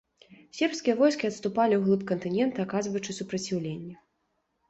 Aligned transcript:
Сербскія 0.59 0.95
войскі 1.01 1.27
адступалі 1.31 1.77
ўглыб 1.81 2.01
кантынента, 2.11 2.65
аказваючы 2.67 3.11
супраціўленне. 3.19 3.93